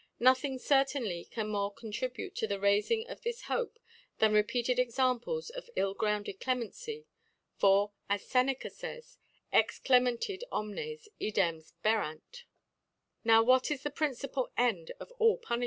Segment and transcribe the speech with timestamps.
[0.09, 3.77] *—^" Nothing certainly c^n more contribute to the t^ifing this Hope
[4.17, 7.05] than repeated Examples t)f ill grounded Clemchcy:
[7.57, 9.17] For as Seneca faysi
[9.51, 12.45] Ex CkmerHia omnes idem fperaru +.
[13.23, 15.59] Now what is the principal End of ail Pu ni.